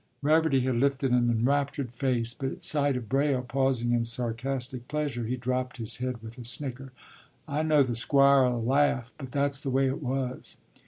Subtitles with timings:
[0.23, 5.25] ”Reverdy had lifted an enraptured face, but at sight of Braile pausing in sarcastic pleasure,
[5.25, 6.91] he dropped his head with a snicker.
[7.47, 9.13] “I know the Squire'll laugh.
[9.19, 10.57] But that's the way it was.